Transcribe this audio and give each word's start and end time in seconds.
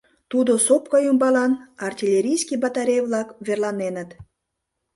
Тудо 0.31 0.53
сопка 0.65 0.97
ӱмбалан 1.09 1.51
артиллерийский 1.87 2.59
батарей-влак 2.63 3.27
верланеныт. 3.45 4.09